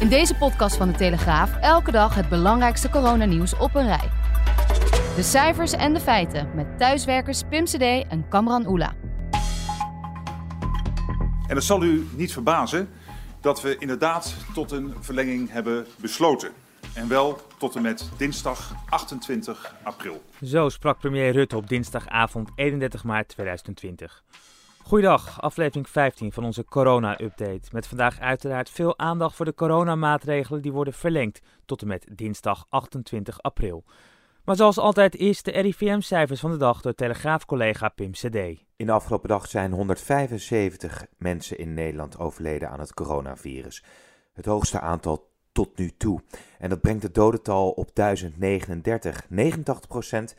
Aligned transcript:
In 0.00 0.08
deze 0.08 0.34
podcast 0.34 0.76
van 0.76 0.88
de 0.88 0.96
Telegraaf 0.96 1.56
elke 1.56 1.90
dag 1.90 2.14
het 2.14 2.28
belangrijkste 2.28 2.90
coronanieuws 2.90 3.56
op 3.56 3.74
een 3.74 3.86
rij. 3.86 4.10
De 5.16 5.22
cijfers 5.22 5.72
en 5.72 5.94
de 5.94 6.00
feiten 6.00 6.50
met 6.54 6.78
thuiswerkers 6.78 7.42
Pim 7.48 7.64
CD 7.64 7.80
en 8.08 8.28
Kamran 8.28 8.66
Oela. 8.66 8.94
En 11.46 11.56
het 11.56 11.64
zal 11.64 11.82
u 11.82 12.06
niet 12.16 12.32
verbazen 12.32 12.88
dat 13.40 13.62
we 13.62 13.76
inderdaad 13.78 14.34
tot 14.54 14.70
een 14.70 14.94
verlenging 15.00 15.50
hebben 15.50 15.86
besloten. 16.00 16.52
En 16.94 17.08
wel 17.08 17.40
tot 17.58 17.76
en 17.76 17.82
met 17.82 18.08
dinsdag 18.16 18.74
28 18.88 19.74
april. 19.82 20.22
Zo 20.42 20.68
sprak 20.68 20.98
premier 20.98 21.32
Rutte 21.32 21.56
op 21.56 21.68
dinsdagavond 21.68 22.50
31 22.54 23.04
maart 23.04 23.28
2020. 23.28 24.24
Goeiedag, 24.86 25.40
aflevering 25.40 25.88
15 25.88 26.32
van 26.32 26.44
onze 26.44 26.64
corona-update. 26.64 27.68
Met 27.72 27.86
vandaag 27.86 28.20
uiteraard 28.20 28.70
veel 28.70 28.98
aandacht 28.98 29.36
voor 29.36 29.44
de 29.44 29.54
coronamaatregelen 29.54 30.62
die 30.62 30.72
worden 30.72 30.92
verlengd 30.92 31.40
tot 31.64 31.82
en 31.82 31.88
met 31.88 32.06
dinsdag 32.12 32.66
28 32.68 33.42
april. 33.42 33.84
Maar 34.44 34.56
zoals 34.56 34.78
altijd 34.78 35.16
is 35.16 35.42
de 35.42 35.50
RIVM-cijfers 35.50 36.40
van 36.40 36.50
de 36.50 36.56
dag 36.56 36.80
door 36.80 36.94
Telegraaf-collega 36.94 37.88
Pim 37.88 38.12
CD. 38.12 38.34
In 38.76 38.86
de 38.86 38.92
afgelopen 38.92 39.28
dag 39.28 39.46
zijn 39.46 39.72
175 39.72 41.06
mensen 41.16 41.58
in 41.58 41.74
Nederland 41.74 42.18
overleden 42.18 42.70
aan 42.70 42.80
het 42.80 42.94
coronavirus. 42.94 43.84
Het 44.32 44.46
hoogste 44.46 44.80
aantal 44.80 45.30
tot 45.52 45.78
nu 45.78 45.90
toe. 45.96 46.22
En 46.58 46.68
dat 46.68 46.80
brengt 46.80 47.02
het 47.02 47.14
dodental 47.14 47.70
op 47.70 47.94
1039. 47.94 49.26
89% 50.34 50.38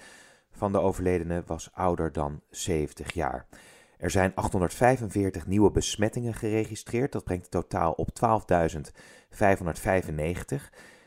van 0.51 0.71
de 0.71 0.79
overledenen 0.79 1.43
was 1.45 1.69
ouder 1.73 2.11
dan 2.11 2.41
70 2.49 3.13
jaar. 3.13 3.47
Er 3.97 4.09
zijn 4.11 4.31
845 4.35 5.47
nieuwe 5.47 5.71
besmettingen 5.71 6.33
geregistreerd. 6.33 7.11
Dat 7.11 7.23
brengt 7.23 7.43
het 7.43 7.51
totaal 7.51 7.91
op 7.91 8.09
12.595. 8.09 8.15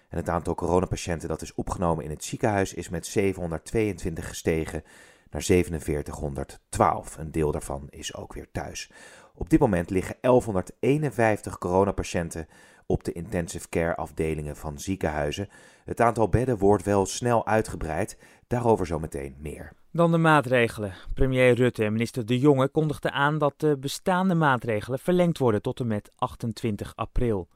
En 0.09 0.17
het 0.17 0.29
aantal 0.29 0.55
coronapatiënten 0.55 1.29
dat 1.29 1.43
is 1.43 1.55
opgenomen 1.55 2.05
in 2.05 2.11
het 2.11 2.25
ziekenhuis 2.25 2.75
is 2.75 2.89
met 2.89 3.07
722 3.07 4.29
gestegen 4.29 4.85
naar 5.31 5.43
4712. 5.43 7.17
Een 7.17 7.33
deel 7.33 7.53
daarvan 7.53 7.87
is 7.91 8.15
ook 8.15 8.33
weer 8.33 8.51
thuis. 8.53 8.91
Op 9.35 9.51
dit 9.51 9.61
moment 9.61 9.91
liggen 9.91 10.17
1151 10.21 11.59
coronapatiënten 11.59 12.49
op 12.87 13.05
de 13.05 13.13
intensive 13.13 13.69
care 13.69 13.97
afdelingen 13.97 14.57
van 14.57 14.79
ziekenhuizen. 14.79 15.49
Het 15.85 16.01
aantal 16.01 16.29
bedden 16.29 16.59
wordt 16.59 16.85
wel 16.85 17.07
snel 17.07 17.47
uitgebreid, 17.47 18.19
daarover 18.51 18.87
zometeen 18.87 19.35
meer. 19.39 19.73
Dan 19.91 20.11
de 20.11 20.19
maatregelen. 20.19 20.95
Premier 21.15 21.55
Rutte 21.55 21.85
en 21.85 21.93
minister 21.93 22.27
De 22.27 22.39
Jonge 22.39 22.69
kondigden 22.69 23.13
aan 23.13 23.39
dat 23.39 23.55
de 23.57 23.77
bestaande 23.81 24.35
maatregelen 24.35 24.99
verlengd 24.99 25.39
worden 25.39 25.63
tot 25.63 25.81
en 25.81 25.87
met 25.87 26.11
28 26.17 26.97
april. 26.97 27.49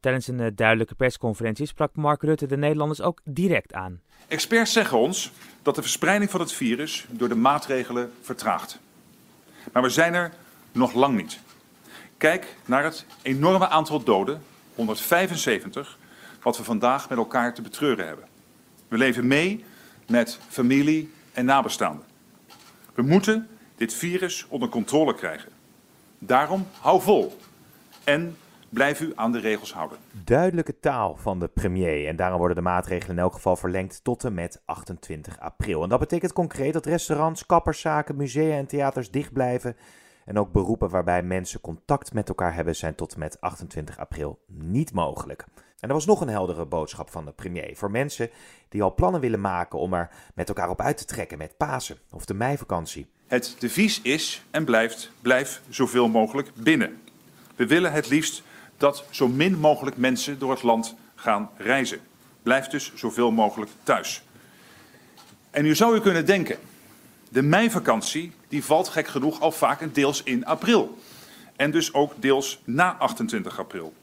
Tijdens 0.00 0.26
een 0.26 0.40
eh, 0.40 0.50
duidelijke 0.54 0.94
persconferentie 0.94 1.66
sprak 1.66 1.94
Mark 1.94 2.22
Rutte 2.22 2.46
de 2.46 2.56
Nederlanders 2.56 3.00
ook 3.00 3.20
direct 3.24 3.72
aan. 3.72 4.00
Experts 4.28 4.72
zeggen 4.72 4.98
ons 4.98 5.32
dat 5.62 5.74
de 5.74 5.82
verspreiding 5.82 6.30
van 6.30 6.40
het 6.40 6.52
virus 6.52 7.06
door 7.10 7.28
de 7.28 7.34
maatregelen 7.34 8.12
vertraagt. 8.20 8.78
Maar 9.72 9.82
we 9.82 9.90
zijn 9.90 10.14
er 10.14 10.32
nog 10.72 10.92
lang 10.92 11.16
niet. 11.16 11.40
Kijk 12.16 12.56
naar 12.64 12.84
het 12.84 13.06
enorme 13.22 13.68
aantal 13.68 14.02
doden, 14.02 14.42
175, 14.74 15.98
wat 16.42 16.56
we 16.56 16.64
vandaag 16.64 17.08
met 17.08 17.18
elkaar 17.18 17.54
te 17.54 17.62
betreuren 17.62 18.06
hebben. 18.06 18.24
We 18.88 18.96
leven 18.96 19.26
mee 19.26 19.64
met 20.10 20.38
familie 20.48 21.10
en 21.32 21.44
nabestaanden. 21.44 22.04
We 22.94 23.02
moeten 23.02 23.48
dit 23.76 23.94
virus 23.94 24.46
onder 24.48 24.68
controle 24.68 25.14
krijgen. 25.14 25.52
Daarom 26.18 26.66
hou 26.80 27.00
vol 27.00 27.36
en 28.04 28.36
blijf 28.68 29.00
u 29.00 29.12
aan 29.14 29.32
de 29.32 29.38
regels 29.38 29.72
houden. 29.72 29.98
Duidelijke 30.24 30.78
taal 30.80 31.16
van 31.16 31.38
de 31.38 31.48
premier. 31.48 32.06
En 32.06 32.16
daarom 32.16 32.38
worden 32.38 32.56
de 32.56 32.62
maatregelen 32.62 33.16
in 33.16 33.22
elk 33.22 33.32
geval 33.32 33.56
verlengd 33.56 34.00
tot 34.04 34.24
en 34.24 34.34
met 34.34 34.62
28 34.64 35.40
april. 35.40 35.82
En 35.82 35.88
dat 35.88 35.98
betekent 35.98 36.32
concreet 36.32 36.72
dat 36.72 36.86
restaurants, 36.86 37.46
kapperszaken, 37.46 38.16
musea 38.16 38.56
en 38.56 38.66
theaters 38.66 39.10
dicht 39.10 39.32
blijven. 39.32 39.76
En 40.24 40.38
ook 40.38 40.52
beroepen 40.52 40.88
waarbij 40.88 41.22
mensen 41.22 41.60
contact 41.60 42.12
met 42.12 42.28
elkaar 42.28 42.54
hebben 42.54 42.76
zijn 42.76 42.94
tot 42.94 43.12
en 43.12 43.18
met 43.18 43.40
28 43.40 43.98
april 43.98 44.38
niet 44.46 44.92
mogelijk. 44.92 45.44
En 45.80 45.88
er 45.88 45.94
was 45.94 46.06
nog 46.06 46.20
een 46.20 46.28
heldere 46.28 46.64
boodschap 46.64 47.10
van 47.10 47.24
de 47.24 47.32
premier 47.32 47.76
voor 47.76 47.90
mensen 47.90 48.30
die 48.68 48.82
al 48.82 48.94
plannen 48.94 49.20
willen 49.20 49.40
maken 49.40 49.78
om 49.78 49.94
er 49.94 50.10
met 50.34 50.48
elkaar 50.48 50.68
op 50.68 50.80
uit 50.80 50.96
te 50.96 51.04
trekken 51.04 51.38
met 51.38 51.56
Pasen 51.56 51.98
of 52.10 52.24
de 52.24 52.34
meivakantie. 52.34 53.06
Het 53.26 53.56
devies 53.58 54.02
is 54.02 54.42
en 54.50 54.64
blijft: 54.64 55.10
blijf 55.20 55.60
zoveel 55.68 56.08
mogelijk 56.08 56.50
binnen. 56.54 57.02
We 57.56 57.66
willen 57.66 57.92
het 57.92 58.08
liefst 58.08 58.42
dat 58.76 59.04
zo 59.10 59.28
min 59.28 59.58
mogelijk 59.58 59.96
mensen 59.96 60.38
door 60.38 60.50
het 60.50 60.62
land 60.62 60.94
gaan 61.14 61.50
reizen. 61.56 62.00
Blijf 62.42 62.66
dus 62.66 62.92
zoveel 62.94 63.30
mogelijk 63.30 63.70
thuis. 63.82 64.22
En 65.50 65.62
nu 65.62 65.74
zou 65.74 65.96
u 65.96 66.00
kunnen 66.00 66.26
denken, 66.26 66.58
de 67.28 67.42
meivakantie 67.42 68.32
die 68.48 68.64
valt 68.64 68.88
gek 68.88 69.08
genoeg 69.08 69.40
al 69.40 69.52
vaak 69.52 69.80
een 69.80 69.92
deels 69.92 70.22
in 70.22 70.44
april. 70.44 70.98
En 71.56 71.70
dus 71.70 71.94
ook 71.94 72.12
deels 72.16 72.60
na 72.64 72.96
28 72.98 73.58
april. 73.58 73.94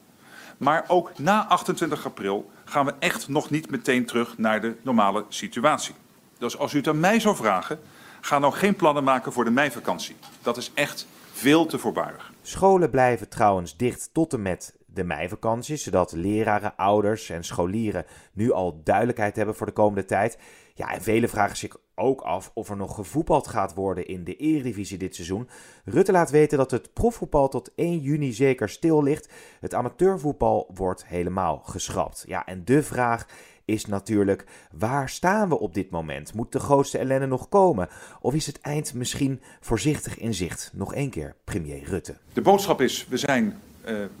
Maar 0.58 0.84
ook 0.88 1.18
na 1.18 1.46
28 1.46 2.06
april 2.06 2.50
gaan 2.64 2.86
we 2.86 2.94
echt 2.98 3.28
nog 3.28 3.50
niet 3.50 3.70
meteen 3.70 4.06
terug 4.06 4.38
naar 4.38 4.60
de 4.60 4.76
normale 4.82 5.24
situatie. 5.28 5.94
Dus 6.38 6.58
als 6.58 6.72
u 6.72 6.76
het 6.76 6.88
aan 6.88 7.00
mij 7.00 7.20
zou 7.20 7.36
vragen, 7.36 7.80
ga 8.20 8.38
nou 8.38 8.52
geen 8.52 8.74
plannen 8.74 9.04
maken 9.04 9.32
voor 9.32 9.44
de 9.44 9.50
meivakantie. 9.50 10.16
Dat 10.42 10.56
is 10.56 10.70
echt 10.74 11.06
veel 11.32 11.66
te 11.66 11.78
voorbarig. 11.78 12.32
Scholen 12.42 12.90
blijven 12.90 13.28
trouwens 13.28 13.76
dicht 13.76 14.10
tot 14.12 14.32
en 14.32 14.42
met 14.42 14.74
de 14.92 15.04
meivakantie, 15.04 15.76
zodat 15.76 16.12
leraren, 16.12 16.76
ouders 16.76 17.30
en 17.30 17.44
scholieren 17.44 18.04
nu 18.32 18.52
al 18.52 18.80
duidelijkheid 18.84 19.36
hebben 19.36 19.54
voor 19.54 19.66
de 19.66 19.72
komende 19.72 20.04
tijd. 20.04 20.38
Ja, 20.74 20.92
en 20.92 21.02
velen 21.02 21.28
vragen 21.28 21.56
zich 21.56 21.76
ook 21.94 22.20
af 22.20 22.50
of 22.54 22.70
er 22.70 22.76
nog 22.76 22.94
gevoetbald 22.94 23.46
gaat 23.46 23.74
worden 23.74 24.06
in 24.06 24.24
de 24.24 24.36
Eredivisie 24.36 24.98
dit 24.98 25.14
seizoen. 25.14 25.48
Rutte 25.84 26.12
laat 26.12 26.30
weten 26.30 26.58
dat 26.58 26.70
het 26.70 26.92
profvoetbal 26.92 27.48
tot 27.48 27.74
1 27.74 27.98
juni 27.98 28.32
zeker 28.32 28.68
stil 28.68 29.02
ligt. 29.02 29.32
Het 29.60 29.74
amateurvoetbal 29.74 30.70
wordt 30.74 31.06
helemaal 31.06 31.62
geschrapt. 31.64 32.24
Ja, 32.26 32.46
en 32.46 32.64
de 32.64 32.82
vraag 32.82 33.26
is 33.64 33.86
natuurlijk: 33.86 34.44
waar 34.72 35.08
staan 35.08 35.48
we 35.48 35.58
op 35.58 35.74
dit 35.74 35.90
moment? 35.90 36.34
Moet 36.34 36.52
de 36.52 36.60
grootste 36.60 36.98
ellende 36.98 37.26
nog 37.26 37.48
komen? 37.48 37.88
Of 38.20 38.34
is 38.34 38.46
het 38.46 38.60
eind 38.60 38.94
misschien 38.94 39.40
voorzichtig 39.60 40.18
in 40.18 40.34
zicht? 40.34 40.70
Nog 40.74 40.94
één 40.94 41.10
keer, 41.10 41.34
premier 41.44 41.84
Rutte. 41.84 42.16
De 42.32 42.40
boodschap 42.40 42.80
is: 42.80 43.06
we 43.08 43.16
zijn 43.16 43.60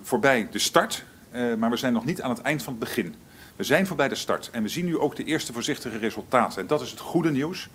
voorbij 0.02 0.48
de 0.50 0.58
start, 0.58 1.04
uh, 1.32 1.54
maar 1.54 1.70
we 1.70 1.76
zijn 1.76 1.92
nog 1.92 2.04
niet 2.04 2.22
aan 2.22 2.30
het 2.30 2.40
eind 2.40 2.62
van 2.62 2.72
het 2.72 2.82
begin. 2.82 3.14
We 3.56 3.64
zijn 3.64 3.86
voorbij 3.86 4.08
de 4.08 4.14
start 4.14 4.50
en 4.52 4.62
we 4.62 4.68
zien 4.68 4.84
nu 4.84 4.98
ook 4.98 5.16
de 5.16 5.24
eerste 5.24 5.52
voorzichtige 5.52 5.98
resultaten. 5.98 6.60
En 6.60 6.66
dat 6.66 6.80
is 6.80 6.90
het 6.90 7.00
goede 7.00 7.30
nieuws. 7.30 7.68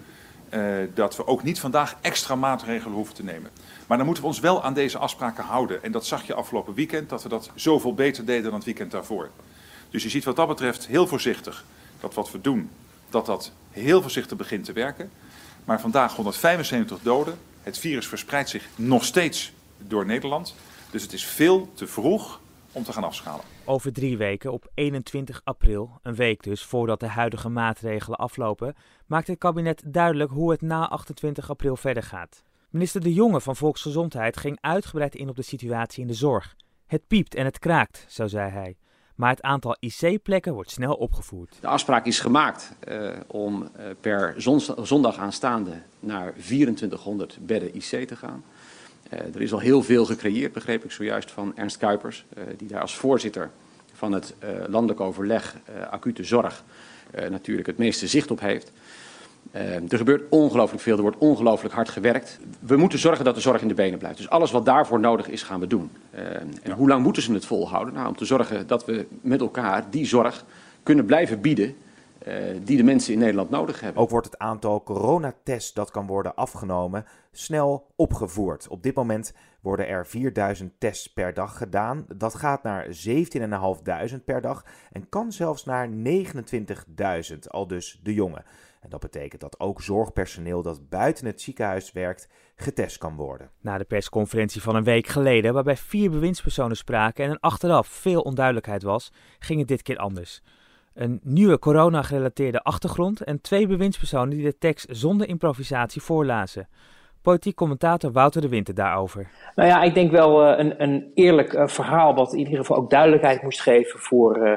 Uh, 0.50 0.76
dat 0.94 1.16
we 1.16 1.28
ook 1.28 1.44
niet 1.44 1.60
vandaag 1.60 1.96
extra 2.02 2.36
maatregelen 2.36 2.96
hoeven 2.96 3.16
te 3.16 3.24
nemen. 3.24 3.52
Maar 3.88 3.98
dan 3.98 4.06
moeten 4.06 4.24
we 4.24 4.30
ons 4.30 4.40
wel 4.40 4.64
aan 4.64 4.74
deze 4.74 4.98
afspraken 4.98 5.44
houden. 5.44 5.84
En 5.84 5.92
dat 5.92 6.06
zag 6.06 6.28
je 6.28 6.34
afgelopen 6.34 6.74
weekend, 6.74 7.10
dat 7.10 7.24
we 7.24 7.30
dat 7.30 7.50
zoveel 7.56 7.94
beter 7.94 8.26
deden 8.26 8.44
dan 8.44 8.54
het 8.54 8.64
weekend 8.64 8.92
daarvoor. 8.92 9.30
Dus 9.90 10.04
je 10.04 10.10
ziet 10.10 10.24
wat 10.24 10.36
dat 10.36 10.48
betreft 10.48 10.88
heel 10.88 11.08
voorzichtig 11.08 11.66
dat 12.00 12.14
wat 12.14 12.32
we 12.32 12.42
doen, 12.42 12.70
dat 13.10 13.26
dat 13.26 13.52
heel 13.72 14.02
voorzichtig 14.02 14.38
begint 14.38 14.66
te 14.66 14.74
werken. 14.74 15.12
Maar 15.66 15.82
vandaag 15.82 16.16
175 16.16 17.00
doden. 17.02 17.38
Het 17.64 17.78
virus 17.78 18.08
verspreidt 18.08 18.50
zich 18.50 18.68
nog 18.76 19.06
steeds 19.06 19.52
door 19.78 20.06
Nederland. 20.06 20.56
Dus 20.94 21.02
het 21.02 21.14
is 21.14 21.26
veel 21.26 21.70
te 21.74 21.88
vroeg 21.88 22.40
om 22.72 22.84
te 22.84 22.94
gaan 22.94 23.04
afschalen. 23.04 23.46
Over 23.66 23.94
drie 23.94 24.18
weken, 24.18 24.52
op 24.52 24.72
21 24.74 25.42
april, 25.44 26.00
een 26.02 26.16
week 26.16 26.44
dus 26.44 26.64
voordat 26.64 27.00
de 27.00 27.08
huidige 27.08 27.50
maatregelen 27.50 28.18
aflopen, 28.18 28.76
maakt 29.08 29.28
het 29.28 29.38
kabinet 29.38 29.84
duidelijk 29.86 30.32
hoe 30.32 30.52
het 30.52 30.62
na 30.62 30.90
28 30.90 31.50
april 31.50 31.76
verder 31.76 32.04
gaat. 32.04 32.44
Minister 32.70 33.02
De 33.02 33.14
Jonge 33.14 33.42
van 33.42 33.56
Volksgezondheid 33.56 34.38
ging 34.38 34.58
uitgebreid 34.62 35.16
in 35.16 35.30
op 35.30 35.36
de 35.36 35.42
situatie 35.42 36.02
in 36.02 36.08
de 36.08 36.14
zorg. 36.14 36.56
Het 36.86 37.08
piept 37.08 37.36
en 37.36 37.46
het 37.46 37.60
kraakt, 37.60 38.06
zo 38.08 38.28
zei 38.28 38.52
hij. 38.52 38.78
Maar 39.16 39.30
het 39.30 39.42
aantal 39.42 39.78
IC-plekken 39.80 40.54
wordt 40.54 40.72
snel 40.72 40.94
opgevoerd. 40.94 41.58
De 41.62 41.68
afspraak 41.68 42.06
is 42.06 42.20
gemaakt 42.20 42.76
uh, 42.88 43.12
om 43.28 43.62
uh, 43.62 43.86
per 44.02 44.34
zondag 44.84 45.18
aanstaande 45.18 45.82
naar 46.00 46.34
2400 46.34 47.38
bedden 47.42 47.76
IC 47.76 48.08
te 48.08 48.16
gaan. 48.16 48.44
Er 49.10 49.42
is 49.42 49.54
al 49.54 49.60
heel 49.60 49.84
veel 49.84 50.06
gecreëerd, 50.06 50.54
begreep 50.54 50.84
ik 50.84 50.92
zojuist 50.92 51.32
van 51.32 51.52
Ernst 51.56 51.78
Kuipers, 51.78 52.26
die 52.58 52.68
daar 52.68 52.82
als 52.82 52.96
voorzitter 52.96 53.50
van 53.94 54.12
het 54.12 54.34
landelijk 54.68 55.00
overleg 55.00 55.56
acute 55.90 56.24
zorg 56.24 56.64
natuurlijk 57.30 57.68
het 57.68 57.78
meeste 57.78 58.08
zicht 58.08 58.32
op 58.32 58.40
heeft. 58.40 58.72
Er 59.90 59.98
gebeurt 59.98 60.24
ongelooflijk 60.30 60.82
veel, 60.82 60.96
er 60.96 61.02
wordt 61.02 61.18
ongelooflijk 61.18 61.74
hard 61.74 61.90
gewerkt. 61.90 62.40
We 62.60 62.78
moeten 62.78 63.00
zorgen 63.00 63.26
dat 63.26 63.36
de 63.36 63.42
zorg 63.42 63.62
in 63.62 63.68
de 63.68 63.74
benen 63.74 64.00
blijft. 64.00 64.18
Dus 64.18 64.30
alles 64.30 64.52
wat 64.52 64.66
daarvoor 64.66 65.00
nodig 65.00 65.28
is, 65.28 65.44
gaan 65.44 65.60
we 65.60 65.68
doen. 65.68 65.90
En 66.62 66.72
hoe 66.72 66.88
lang 66.88 67.04
moeten 67.04 67.22
ze 67.22 67.34
het 67.34 67.46
volhouden? 67.46 67.94
Nou, 67.94 68.08
om 68.08 68.16
te 68.16 68.26
zorgen 68.26 68.68
dat 68.68 68.86
we 68.86 69.06
met 69.22 69.40
elkaar 69.40 69.90
die 69.90 70.06
zorg 70.06 70.46
kunnen 70.84 71.06
blijven 71.06 71.42
bieden 71.42 71.76
die 72.64 72.78
de 72.78 72.84
mensen 72.84 73.14
in 73.14 73.20
Nederland 73.20 73.50
nodig 73.50 73.80
hebben. 73.80 74.02
Ook 74.02 74.10
wordt 74.10 74.26
het 74.26 74.38
aantal 74.38 74.84
coronatests 74.84 75.74
dat 75.74 75.92
kan 75.92 76.08
worden 76.08 76.36
afgenomen 76.36 77.06
snel 77.32 77.88
opgevoerd. 77.96 78.68
Op 78.68 78.84
dit 78.84 78.96
moment 78.96 79.34
worden 79.62 79.88
er 79.88 80.08
4000 80.08 80.74
tests 80.80 81.14
per 81.14 81.34
dag 81.34 81.58
gedaan. 81.58 82.06
Dat 82.16 82.36
gaat 82.36 82.64
naar 82.64 82.88
17.500 84.16 84.24
per 84.26 84.42
dag 84.42 84.66
en 84.92 85.10
kan 85.10 85.32
zelfs 85.32 85.66
naar 85.66 85.90
29.000, 85.90 87.38
al 87.48 87.68
dus 87.68 88.00
de 88.04 88.14
jongen. 88.14 88.46
En 88.82 88.90
dat 88.90 89.00
betekent 89.00 89.42
dat 89.42 89.60
ook 89.60 89.82
zorgpersoneel 89.82 90.62
dat 90.62 90.90
buiten 90.90 91.26
het 91.26 91.42
ziekenhuis 91.42 91.92
werkt 91.92 92.30
getest 92.56 92.98
kan 92.98 93.16
worden. 93.16 93.50
Na 93.62 93.78
de 93.78 93.84
persconferentie 93.84 94.62
van 94.62 94.76
een 94.76 94.84
week 94.84 95.08
geleden, 95.08 95.54
waarbij 95.54 95.78
vier 95.78 96.10
bewindspersonen 96.10 96.78
spraken 96.78 97.26
en 97.26 97.32
er 97.32 97.38
achteraf 97.40 97.88
veel 97.88 98.22
onduidelijkheid 98.22 98.84
was, 98.84 99.12
ging 99.40 99.60
het 99.60 99.68
dit 99.68 99.82
keer 99.82 99.98
anders. 99.98 100.42
Een 100.94 101.20
nieuwe 101.24 101.60
corona-gerelateerde 101.60 102.64
achtergrond 102.64 103.22
en 103.22 103.42
twee 103.42 103.68
bewindspersonen 103.68 104.30
die 104.30 104.46
de 104.46 104.58
tekst 104.58 104.88
zonder 104.92 105.28
improvisatie 105.28 106.02
voorlazen. 106.02 106.68
Politiek 107.22 107.56
commentator 107.56 108.12
Wouter 108.12 108.42
de 108.42 108.50
Winter 108.50 108.74
daarover. 108.74 109.30
Nou 109.56 109.70
ja, 109.70 109.82
ik 109.82 109.94
denk 109.94 110.12
wel 110.12 110.52
uh, 110.52 110.58
een, 110.58 110.82
een, 110.82 111.12
eerlijk 111.14 111.54
uh, 111.54 111.68
verhaal 111.68 112.16
wat 112.16 112.34
in 112.34 112.40
ieder 112.40 112.58
geval 112.58 112.78
ook 112.78 112.90
duidelijkheid 112.90 113.42
moest 113.42 113.62
geven 113.62 114.00
voor, 114.00 114.38
uh, 114.38 114.54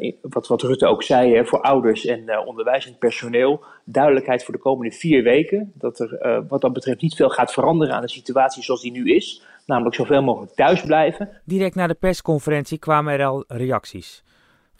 uh, 0.00 0.12
wat, 0.22 0.46
wat 0.46 0.62
Rutte 0.62 0.86
ook 0.86 1.02
zei, 1.02 1.34
hè, 1.34 1.44
voor 1.44 1.60
ouders 1.60 2.04
en 2.04 2.46
onderwijzend 2.46 2.98
personeel, 2.98 3.64
duidelijkheid 3.84 4.44
voor 4.44 4.54
de 4.54 4.60
komende 4.60 4.92
vier 4.96 5.22
weken. 5.22 5.72
Dat 5.74 5.98
er 5.98 6.44
wat 6.48 6.60
dat 6.60 6.72
betreft 6.72 7.02
niet 7.02 7.14
veel 7.14 7.30
gaat 7.30 7.52
veranderen 7.52 7.94
aan 7.94 8.02
de 8.02 8.08
situatie 8.08 8.62
zoals 8.62 8.82
die 8.82 8.92
nu 8.92 9.14
is. 9.14 9.42
Namelijk 9.66 9.94
zoveel 9.94 10.22
mogelijk 10.22 10.52
thuis 10.52 10.82
blijven. 10.82 11.28
Direct 11.44 11.74
na 11.74 11.86
de 11.86 11.94
persconferentie 11.94 12.78
kwamen 12.78 13.12
er 13.12 13.26
al 13.26 13.44
reacties. 13.48 14.24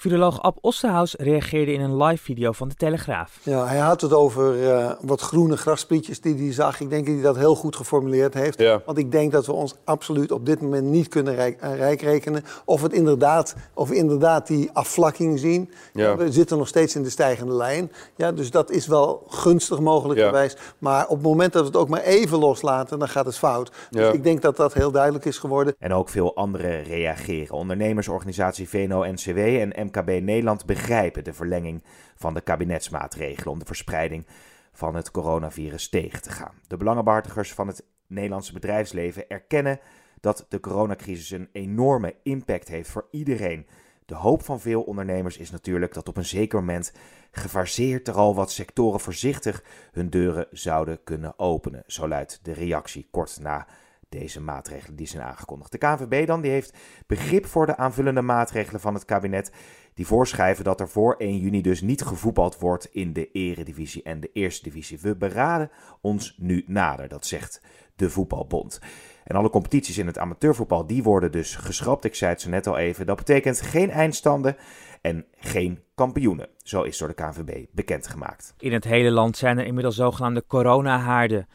Viroloog 0.01 0.43
Ab 0.43 0.59
Osterhaus 0.61 1.15
reageerde 1.15 1.73
in 1.73 1.81
een 1.81 2.03
live 2.03 2.23
video 2.23 2.53
van 2.53 2.69
de 2.69 2.75
Telegraaf. 2.75 3.39
Ja, 3.43 3.67
hij 3.67 3.79
had 3.79 4.01
het 4.01 4.13
over 4.13 4.63
uh, 4.63 4.93
wat 5.01 5.21
groene 5.21 5.57
grasprietjes 5.57 6.21
die 6.21 6.35
hij 6.35 6.53
zag. 6.53 6.81
Ik 6.81 6.91
denk 6.91 7.07
dat 7.07 7.15
hij 7.15 7.23
dat 7.23 7.37
heel 7.37 7.55
goed 7.55 7.77
geformuleerd 7.77 8.35
heeft. 8.35 8.59
Ja. 8.59 8.83
Want 8.87 8.99
ik 8.99 9.13
denk 9.13 9.33
dat 9.33 9.47
we 9.47 9.53
ons 9.53 9.75
absoluut 9.85 10.33
op 10.33 10.47
dit 10.47 10.61
moment 10.61 10.85
niet 10.85 11.09
kunnen 11.09 11.35
rijk, 11.35 11.63
uh, 11.65 11.77
rijk 11.77 12.01
rekenen. 12.01 12.45
Of, 12.65 12.83
het 12.83 12.93
inderdaad, 12.93 13.55
of 13.75 13.89
we 13.89 13.95
inderdaad 13.95 14.47
die 14.47 14.71
afvlakking 14.73 15.39
zien. 15.39 15.71
Ja. 15.93 16.17
We 16.17 16.33
zitten 16.33 16.59
nog 16.59 16.69
steeds 16.69 16.95
in 16.95 17.03
de 17.03 17.11
stijgende 17.11 17.55
lijn. 17.55 17.93
Ja, 18.17 18.33
dus 18.33 18.51
dat 18.51 18.71
is 18.71 18.87
wel 18.87 19.25
gunstig 19.29 19.81
mogelijkerwijs. 19.81 20.53
Ja. 20.53 20.59
Maar 20.79 21.07
op 21.07 21.17
het 21.17 21.27
moment 21.27 21.53
dat 21.53 21.63
we 21.63 21.69
het 21.69 21.77
ook 21.77 21.89
maar 21.89 22.03
even 22.03 22.39
loslaten, 22.39 22.99
dan 22.99 23.09
gaat 23.09 23.27
het 23.27 23.39
fout. 23.39 23.73
Dus 23.91 24.13
ik 24.13 24.23
denk 24.23 24.43
dat 24.43 24.57
dat 24.57 24.75
heel 24.75 24.91
duidelijk 24.91 25.25
is 25.25 25.39
geworden. 25.39 25.75
En 25.79 25.93
ook 25.93 26.09
veel 26.09 26.37
anderen 26.37 26.83
reageren. 26.83 27.55
Ondernemersorganisatie 27.55 28.69
VNO-NCW 28.69 29.39
en 29.39 29.87
MKB 29.89 30.23
Nederland 30.23 30.67
begrijpen 30.67 31.25
de 31.25 31.33
verlenging 31.33 31.85
van 32.17 32.35
de 32.35 32.41
kabinetsmaatregelen 32.41 33.53
om 33.53 33.59
de 33.59 33.65
verspreiding 33.65 34.27
van 34.73 34.95
het 34.95 35.11
coronavirus 35.11 35.89
tegen 35.89 36.23
te 36.23 36.31
gaan. 36.31 36.55
De 36.67 36.77
belangenbehartigers 36.77 37.53
van 37.53 37.67
het 37.67 37.85
Nederlandse 38.07 38.53
bedrijfsleven 38.53 39.29
erkennen 39.29 39.81
dat 40.21 40.47
de 40.49 40.61
coronacrisis 40.61 41.31
een 41.31 41.49
enorme 41.53 42.15
impact 42.23 42.69
heeft 42.69 42.91
voor 42.91 43.07
iedereen. 43.11 43.67
De 44.07 44.15
hoop 44.15 44.43
van 44.43 44.61
veel 44.61 44.83
ondernemers 44.83 45.37
is 45.37 45.51
natuurlijk 45.51 45.95
dat 45.95 46.09
op 46.09 46.17
een 46.17 46.25
zeker 46.25 46.59
moment 46.59 46.93
gefaseerd 47.31 48.09
er 48.09 48.15
al 48.15 48.35
wat 48.35 48.51
sectoren 48.51 49.01
voorzichtig 49.01 49.65
hun 49.93 50.11
deuren 50.11 50.47
zouden 50.51 51.03
kunnen 51.05 51.39
openen. 51.39 51.83
Zo 51.87 52.09
luidt 52.09 52.41
de 52.43 52.53
reactie 52.53 53.09
kort 53.11 53.39
na 53.41 53.67
deze 54.09 54.41
maatregelen 54.41 54.97
die 54.97 55.07
zijn 55.07 55.23
aangekondigd. 55.23 55.73
De 55.73 55.79
KNVB 55.79 56.27
dan, 56.27 56.41
die 56.41 56.51
heeft 56.51 56.77
begrip 57.07 57.47
voor 57.47 57.67
de 57.67 57.77
aanvullende 57.77 58.23
maatregelen 58.23 58.81
van 58.81 58.95
het 58.95 59.05
kabinet. 59.05 59.53
Die 59.95 60.07
voorschrijven 60.07 60.65
dat 60.65 60.81
er 60.81 60.89
voor 60.89 61.15
1 61.15 61.39
juni 61.39 61.63
dus 61.63 61.81
niet 61.81 62.03
gevoetbald 62.03 62.59
wordt 62.59 62.89
in 62.93 63.13
de 63.13 63.31
eredivisie 63.31 64.03
en 64.03 64.21
de 64.21 64.31
eerste 64.33 64.63
divisie. 64.63 64.99
We 65.01 65.17
beraden 65.17 65.71
ons 66.01 66.35
nu 66.39 66.65
nader, 66.67 67.09
dat 67.09 67.27
zegt 67.27 67.63
de 67.97 68.11
voetbalbond. 68.11 68.81
En 69.25 69.37
alle 69.37 69.51
competities 69.51 69.99
in 69.99 70.07
het 70.07 70.19
amateurvoetbal, 70.19 70.87
die 70.87 71.03
worden 71.03 71.33
dus 71.33 71.57
geschrapt. 71.57 72.05
Ik 72.05 72.15
zei 72.15 72.31
het 72.31 72.41
zo 72.41 72.51
net 72.51 72.67
al 72.67 72.77
even. 72.77 73.07
Dat 73.07 73.17
betekent 73.17 73.61
geen 73.61 73.91
eindstanden 73.91 74.57
en 75.01 75.27
geen 75.39 75.83
kampioenen. 75.95 76.49
Zo 76.59 76.83
is 76.83 76.99
door 76.99 77.09
de 77.09 77.15
KNVB 77.15 77.65
bekendgemaakt. 77.73 78.55
In 78.59 78.73
het 78.73 78.85
hele 78.85 79.11
land 79.11 79.37
zijn 79.37 79.59
er 79.59 79.67
inmiddels 79.67 79.97
zogenaamde 79.97 80.45
coronahaarden. 80.47 81.49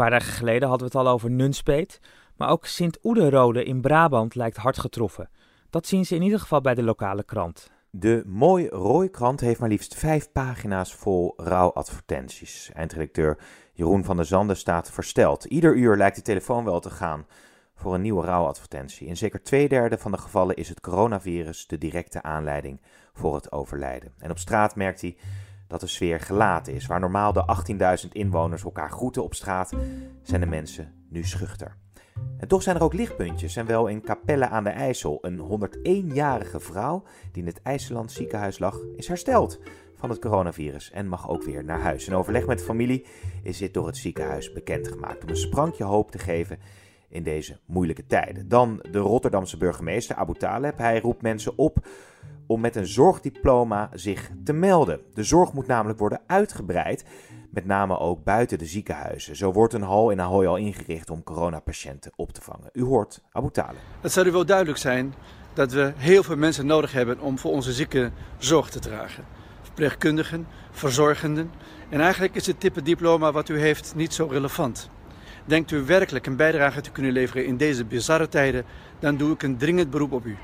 Paar 0.00 0.10
dagen 0.10 0.32
geleden 0.32 0.68
hadden 0.68 0.90
we 0.90 0.98
het 0.98 1.06
al 1.06 1.12
over 1.12 1.30
Nunspeet. 1.30 2.00
Maar 2.36 2.48
ook 2.48 2.66
Sint-Oederode 2.66 3.64
in 3.64 3.80
Brabant 3.80 4.34
lijkt 4.34 4.56
hard 4.56 4.78
getroffen. 4.78 5.30
Dat 5.70 5.86
zien 5.86 6.06
ze 6.06 6.14
in 6.14 6.22
ieder 6.22 6.40
geval 6.40 6.60
bij 6.60 6.74
de 6.74 6.82
lokale 6.82 7.24
krant. 7.24 7.70
De 7.90 8.22
Mooi 8.26 8.68
Rooi 8.68 9.10
krant 9.10 9.40
heeft 9.40 9.60
maar 9.60 9.68
liefst 9.68 9.94
vijf 9.94 10.32
pagina's 10.32 10.94
vol 10.94 11.34
rouwadvertenties. 11.36 12.70
Eindredacteur 12.74 13.38
Jeroen 13.72 14.04
van 14.04 14.16
der 14.16 14.24
Zanden 14.24 14.56
staat 14.56 14.90
versteld. 14.90 15.44
Ieder 15.44 15.76
uur 15.76 15.96
lijkt 15.96 16.16
de 16.16 16.22
telefoon 16.22 16.64
wel 16.64 16.80
te 16.80 16.90
gaan 16.90 17.26
voor 17.74 17.94
een 17.94 18.02
nieuwe 18.02 18.24
rouwadvertentie. 18.24 19.06
In 19.06 19.16
zeker 19.16 19.42
twee 19.42 19.68
derde 19.68 19.98
van 19.98 20.10
de 20.10 20.18
gevallen 20.18 20.56
is 20.56 20.68
het 20.68 20.80
coronavirus 20.80 21.66
de 21.66 21.78
directe 21.78 22.22
aanleiding 22.22 22.80
voor 23.12 23.34
het 23.34 23.52
overlijden. 23.52 24.12
En 24.18 24.30
op 24.30 24.38
straat 24.38 24.76
merkt 24.76 25.00
hij 25.00 25.16
dat 25.70 25.80
de 25.80 25.86
sfeer 25.86 26.20
gelaten 26.20 26.74
is. 26.74 26.86
Waar 26.86 27.00
normaal 27.00 27.32
de 27.32 27.56
18.000 28.02 28.08
inwoners 28.12 28.64
elkaar 28.64 28.90
groeten 28.90 29.22
op 29.22 29.34
straat, 29.34 29.72
zijn 30.22 30.40
de 30.40 30.46
mensen 30.46 30.92
nu 31.08 31.24
schuchter. 31.24 31.76
En 32.38 32.48
toch 32.48 32.62
zijn 32.62 32.76
er 32.76 32.82
ook 32.82 32.92
lichtpuntjes 32.92 33.56
en 33.56 33.66
wel 33.66 33.86
in 33.86 34.02
Capelle 34.02 34.48
aan 34.48 34.64
de 34.64 34.70
IJssel. 34.70 35.18
Een 35.20 35.68
101-jarige 35.82 36.60
vrouw 36.60 37.02
die 37.32 37.42
in 37.42 37.48
het 37.48 37.62
IJsseland 37.62 38.12
ziekenhuis 38.12 38.58
lag, 38.58 38.78
is 38.96 39.08
hersteld 39.08 39.60
van 39.94 40.10
het 40.10 40.18
coronavirus 40.18 40.90
en 40.90 41.08
mag 41.08 41.28
ook 41.28 41.42
weer 41.42 41.64
naar 41.64 41.80
huis. 41.80 42.06
In 42.06 42.14
overleg 42.14 42.46
met 42.46 42.58
de 42.58 42.64
familie 42.64 43.06
is 43.42 43.58
dit 43.58 43.74
door 43.74 43.86
het 43.86 43.96
ziekenhuis 43.96 44.52
bekendgemaakt 44.52 45.22
om 45.22 45.28
een 45.28 45.36
sprankje 45.36 45.84
hoop 45.84 46.10
te 46.10 46.18
geven 46.18 46.58
in 47.08 47.22
deze 47.22 47.58
moeilijke 47.66 48.06
tijden. 48.06 48.48
Dan 48.48 48.84
de 48.90 48.98
Rotterdamse 48.98 49.56
burgemeester 49.56 50.16
Abu 50.16 50.34
Taleb. 50.34 50.78
Hij 50.78 51.00
roept 51.00 51.22
mensen 51.22 51.58
op 51.58 51.86
om 52.50 52.60
met 52.60 52.76
een 52.76 52.86
zorgdiploma 52.86 53.90
zich 53.94 54.30
te 54.44 54.52
melden. 54.52 55.00
De 55.14 55.24
zorg 55.24 55.52
moet 55.52 55.66
namelijk 55.66 55.98
worden 55.98 56.20
uitgebreid, 56.26 57.04
met 57.50 57.64
name 57.64 57.98
ook 57.98 58.24
buiten 58.24 58.58
de 58.58 58.66
ziekenhuizen. 58.66 59.36
Zo 59.36 59.52
wordt 59.52 59.72
een 59.72 59.82
hal 59.82 60.10
in 60.10 60.20
Ahoy 60.20 60.46
al 60.46 60.56
ingericht 60.56 61.10
om 61.10 61.22
coronapatiënten 61.22 62.12
op 62.16 62.32
te 62.32 62.40
vangen. 62.40 62.70
U 62.72 62.82
hoort 62.82 63.22
Abu 63.32 63.50
Taleb. 63.50 63.80
Het 64.00 64.12
zou 64.12 64.26
u 64.26 64.30
wel 64.30 64.44
duidelijk 64.44 64.78
zijn 64.78 65.14
dat 65.54 65.72
we 65.72 65.92
heel 65.96 66.22
veel 66.22 66.36
mensen 66.36 66.66
nodig 66.66 66.92
hebben 66.92 67.20
om 67.20 67.38
voor 67.38 67.50
onze 67.50 67.72
zieken 67.72 68.12
zorg 68.38 68.70
te 68.70 68.78
dragen. 68.78 69.24
Verpleegkundigen, 69.62 70.46
verzorgenden. 70.70 71.50
En 71.88 72.00
eigenlijk 72.00 72.34
is 72.34 72.46
het 72.46 72.60
type 72.60 72.82
diploma 72.82 73.32
wat 73.32 73.48
u 73.48 73.60
heeft 73.60 73.94
niet 73.94 74.14
zo 74.14 74.26
relevant. 74.26 74.90
Denkt 75.44 75.70
u 75.70 75.84
werkelijk 75.84 76.26
een 76.26 76.36
bijdrage 76.36 76.80
te 76.80 76.90
kunnen 76.90 77.12
leveren 77.12 77.46
in 77.46 77.56
deze 77.56 77.84
bizarre 77.84 78.28
tijden, 78.28 78.64
dan 78.98 79.16
doe 79.16 79.32
ik 79.32 79.42
een 79.42 79.56
dringend 79.56 79.90
beroep 79.90 80.12
op 80.12 80.24
u. 80.24 80.36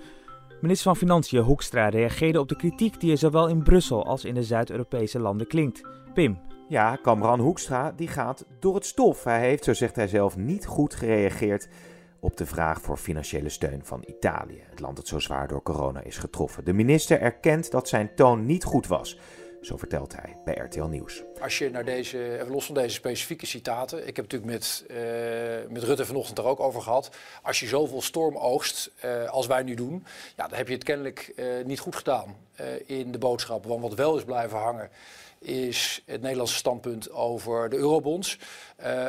Minister 0.64 0.88
van 0.88 0.96
Financiën 0.96 1.42
Hoekstra 1.42 1.90
reageerde 1.90 2.40
op 2.40 2.50
de 2.50 2.56
kritiek 2.56 3.00
die 3.00 3.12
er 3.12 3.18
zowel 3.18 3.48
in 3.48 3.64
Brussel 3.64 4.06
als 4.06 4.26
in 4.26 4.34
de 4.34 4.44
Zuid-Europese 4.44 5.20
landen 5.20 5.48
klinkt. 5.48 5.82
Pim. 6.14 6.40
Ja, 6.68 6.96
Kamran 6.96 7.40
Hoekstra 7.40 7.92
die 7.92 8.08
gaat 8.08 8.46
door 8.60 8.76
het 8.76 8.86
stof. 8.86 9.24
Hij 9.24 9.40
heeft, 9.40 9.64
zo 9.64 9.74
zegt 9.74 9.96
hij 9.96 10.08
zelf, 10.08 10.38
niet 10.38 10.66
goed 10.66 10.96
gereageerd 10.96 11.68
op 12.20 12.38
de 12.38 12.46
vraag 12.46 12.82
voor 12.82 12.98
financiële 12.98 13.50
steun 13.50 13.86
van 13.86 14.04
Italië, 14.06 14.62
het 14.70 14.80
land 14.80 14.96
dat 14.96 15.08
zo 15.08 15.20
zwaar 15.20 15.48
door 15.48 15.64
corona 15.64 16.02
is 16.02 16.18
getroffen. 16.18 16.66
De 16.66 16.74
minister 16.74 17.22
erkent 17.22 17.72
dat 17.72 17.88
zijn 17.88 18.16
toon 18.16 18.46
niet 18.46 18.64
goed 18.64 18.88
was. 18.88 19.20
Zo 19.64 19.78
vertelt 19.78 20.16
hij 20.16 20.36
bij 20.46 20.54
RTL 20.54 20.84
Nieuws. 20.84 21.24
Als 21.42 21.58
je 21.58 21.70
naar 21.70 21.86
deze, 21.86 22.46
los 22.50 22.66
van 22.66 22.76
deze 22.76 22.96
specifieke 22.96 23.46
citaten, 23.46 24.08
ik 24.08 24.16
heb 24.16 24.32
natuurlijk 24.32 24.52
met, 24.52 24.86
uh, 24.92 24.98
met 25.70 25.84
Rutte 25.84 26.06
vanochtend 26.06 26.38
er 26.38 26.46
ook 26.46 26.60
over 26.60 26.82
gehad. 26.82 27.10
Als 27.42 27.60
je 27.60 27.68
zoveel 27.68 28.02
storm 28.02 28.38
oogst 28.38 28.92
uh, 29.06 29.30
als 29.30 29.48
wij 29.48 29.64
nu 29.64 29.74
doen, 29.74 30.06
ja, 30.36 30.48
dan 30.48 30.58
heb 30.58 30.68
je 30.68 30.74
het 30.74 30.84
kennelijk 30.84 31.34
uh, 31.36 31.46
niet 31.66 31.80
goed 31.80 31.96
gedaan 31.96 32.36
in 32.86 33.12
de 33.12 33.18
boodschap. 33.18 33.66
Want 33.66 33.82
wat 33.82 33.94
wel 33.94 34.18
is 34.18 34.24
blijven 34.24 34.58
hangen, 34.58 34.90
is 35.40 36.02
het 36.06 36.22
Nederlandse 36.22 36.56
standpunt 36.56 37.12
over 37.12 37.70
de 37.70 37.76
eurobonds. 37.76 38.40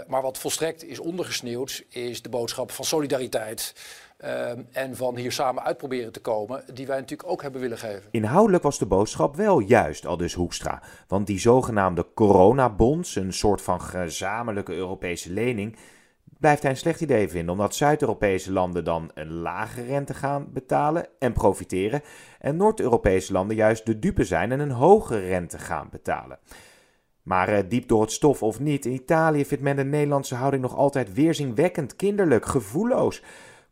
Maar 0.06 0.22
wat 0.22 0.38
volstrekt 0.38 0.84
is 0.84 0.98
ondergesneeuwd, 0.98 1.84
is 1.88 2.22
de 2.22 2.28
boodschap 2.28 2.70
van 2.70 2.84
solidariteit. 2.84 3.74
Uh, 4.20 4.50
en 4.72 4.96
van 4.96 5.16
hier 5.16 5.32
samen 5.32 5.62
uitproberen 5.62 6.12
te 6.12 6.20
komen, 6.20 6.64
die 6.74 6.86
wij 6.86 6.98
natuurlijk 6.98 7.30
ook 7.30 7.42
hebben 7.42 7.60
willen 7.60 7.78
geven. 7.78 8.02
Inhoudelijk 8.10 8.62
was 8.62 8.78
de 8.78 8.86
boodschap 8.86 9.36
wel 9.36 9.58
juist, 9.58 10.06
al 10.06 10.16
dus 10.16 10.34
Hoekstra. 10.34 10.82
Want 11.08 11.26
die 11.26 11.38
zogenaamde 11.38 12.06
coronabonds, 12.14 13.16
een 13.16 13.32
soort 13.32 13.62
van 13.62 13.80
gezamenlijke 13.80 14.74
Europese 14.74 15.32
lening, 15.32 15.76
blijft 16.38 16.62
hij 16.62 16.70
een 16.70 16.76
slecht 16.76 17.00
idee 17.00 17.28
vinden, 17.28 17.52
omdat 17.52 17.74
Zuid-Europese 17.74 18.52
landen 18.52 18.84
dan 18.84 19.10
een 19.14 19.32
lage 19.32 19.82
rente 19.82 20.14
gaan 20.14 20.46
betalen 20.52 21.06
en 21.18 21.32
profiteren, 21.32 22.02
en 22.38 22.56
Noord-Europese 22.56 23.32
landen 23.32 23.56
juist 23.56 23.86
de 23.86 23.98
dupe 23.98 24.24
zijn 24.24 24.52
en 24.52 24.60
een 24.60 24.70
hoge 24.70 25.18
rente 25.18 25.58
gaan 25.58 25.88
betalen. 25.90 26.38
Maar 27.22 27.52
uh, 27.52 27.58
diep 27.68 27.88
door 27.88 28.00
het 28.00 28.12
stof 28.12 28.42
of 28.42 28.60
niet, 28.60 28.84
in 28.86 28.92
Italië 28.92 29.44
vindt 29.44 29.64
men 29.64 29.76
de 29.76 29.84
Nederlandse 29.84 30.34
houding 30.34 30.62
nog 30.62 30.76
altijd 30.76 31.12
weerzinwekkend, 31.12 31.96
kinderlijk, 31.96 32.46
gevoelloos. 32.46 33.22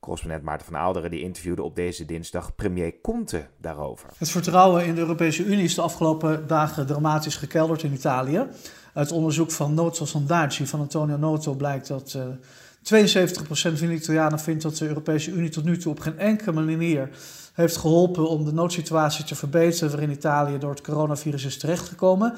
Correspondent 0.03 0.43
Maarten 0.43 0.67
van 0.67 0.81
Ouderen 0.81 1.11
die 1.11 1.21
interviewde 1.21 1.63
op 1.63 1.77
deze 1.77 2.05
dinsdag 2.05 2.55
premier 2.55 2.95
Conte 3.03 3.47
daarover. 3.61 4.09
Het 4.17 4.31
vertrouwen 4.31 4.87
in 4.87 4.95
de 4.95 5.01
Europese 5.01 5.45
Unie 5.45 5.65
is 5.65 5.75
de 5.75 5.81
afgelopen 5.81 6.47
dagen 6.47 6.87
dramatisch 6.87 7.37
gekelderd 7.37 7.83
in 7.83 7.93
Italië. 7.93 8.47
Uit 8.95 9.13
onderzoek 9.13 9.51
van 9.51 9.75
Noto 9.75 10.05
Sondaggi 10.05 10.67
van 10.67 10.81
Antonio 10.81 11.17
Noto 11.17 11.55
blijkt 11.55 11.89
dat 11.89 12.15
uh, 12.17 12.23
72% 12.23 13.45
van 13.53 13.87
de 13.87 13.95
Italianen 13.95 14.39
vindt 14.39 14.63
dat 14.63 14.77
de 14.77 14.87
Europese 14.87 15.31
Unie 15.31 15.51
tot 15.51 15.65
nu 15.65 15.79
toe 15.79 15.93
op 15.93 16.01
geen 16.01 16.19
enkele 16.19 16.53
manier 16.53 17.09
heeft 17.53 17.77
geholpen 17.77 18.29
om 18.29 18.45
de 18.45 18.53
noodsituatie 18.53 19.25
te 19.25 19.35
verbeteren 19.35 19.91
waarin 19.91 20.11
Italië 20.11 20.59
door 20.59 20.71
het 20.71 20.81
coronavirus 20.81 21.45
is 21.45 21.59
terechtgekomen. 21.59 22.35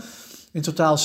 In 0.55 0.63
totaal 0.63 0.99
77% 0.99 1.03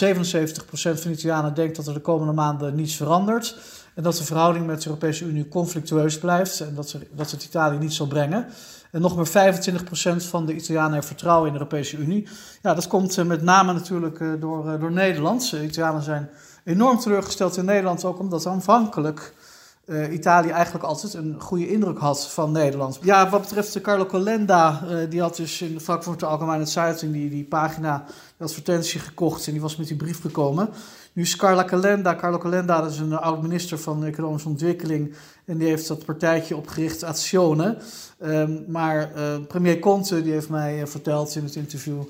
van 0.71 0.93
de 1.03 1.11
Italianen 1.11 1.53
denkt 1.53 1.75
dat 1.75 1.87
er 1.87 1.93
de 1.93 1.99
komende 1.99 2.33
maanden 2.33 2.75
niets 2.75 2.95
verandert. 2.95 3.57
En 3.95 4.03
dat 4.03 4.17
de 4.17 4.23
verhouding 4.23 4.65
met 4.65 4.81
de 4.81 4.87
Europese 4.87 5.25
Unie 5.25 5.47
conflictueus 5.47 6.19
blijft 6.19 6.59
en 6.59 6.75
dat, 6.75 6.91
er, 6.91 7.07
dat 7.11 7.31
het 7.31 7.43
Italië 7.43 7.77
niet 7.77 7.93
zal 7.93 8.07
brengen. 8.07 8.47
En 8.91 9.01
nog 9.01 9.15
maar 9.15 9.53
25% 9.53 10.15
van 10.15 10.45
de 10.45 10.55
Italianen 10.55 10.93
heeft 10.93 11.07
vertrouwen 11.07 11.47
in 11.47 11.53
de 11.53 11.59
Europese 11.59 11.97
Unie. 11.97 12.27
Ja, 12.61 12.73
dat 12.73 12.87
komt 12.87 13.25
met 13.25 13.41
name 13.41 13.73
natuurlijk 13.73 14.19
door, 14.39 14.79
door 14.79 14.91
Nederland. 14.91 15.49
De 15.49 15.63
Italianen 15.63 16.03
zijn 16.03 16.29
enorm 16.63 16.99
teleurgesteld 16.99 17.57
in 17.57 17.65
Nederland, 17.65 18.05
ook 18.05 18.19
omdat 18.19 18.45
aanvankelijk 18.45 19.33
uh, 19.89 20.13
Italië 20.13 20.49
eigenlijk 20.49 20.85
altijd 20.85 21.13
een 21.13 21.35
goede 21.39 21.69
indruk 21.69 21.97
had 21.97 22.27
van 22.27 22.51
Nederland. 22.51 22.99
Ja, 23.01 23.29
wat 23.29 23.41
betreft 23.41 23.73
de 23.73 23.81
Carlo 23.81 24.05
Colenda, 24.05 24.83
uh, 24.89 25.09
die 25.09 25.21
had 25.21 25.35
dus 25.35 25.61
in 25.61 25.73
de 25.73 25.79
Frankfurt 25.79 26.19
de 26.19 26.25
Algemene 26.25 26.65
Zeitung 26.65 27.13
die, 27.13 27.29
die 27.29 27.43
pagina, 27.43 28.05
de 28.37 28.43
advertentie 28.43 28.99
gekocht 28.99 29.45
en 29.47 29.51
die 29.51 29.61
was 29.61 29.75
met 29.75 29.87
die 29.87 29.97
brief 29.97 30.21
gekomen. 30.21 30.69
Nu 31.13 31.21
is 31.21 31.35
Carla 31.35 31.63
Calenda, 31.63 32.15
Carlo 32.15 32.37
Calenda, 32.37 32.81
dat 32.81 32.91
is 32.91 32.99
een 32.99 33.17
oud-minister 33.17 33.79
van 33.79 34.05
Economische 34.05 34.49
Ontwikkeling 34.49 35.13
en 35.45 35.57
die 35.57 35.67
heeft 35.67 35.87
dat 35.87 36.05
partijtje 36.05 36.55
opgericht, 36.55 37.03
Azione. 37.03 37.77
Um, 38.23 38.65
maar 38.67 39.11
uh, 39.15 39.23
premier 39.47 39.79
Conte, 39.79 40.21
die 40.21 40.31
heeft 40.31 40.49
mij 40.49 40.87
verteld 40.87 41.35
in 41.35 41.43
het 41.43 41.55
interview 41.55 42.01